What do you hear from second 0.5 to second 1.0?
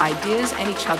and each other.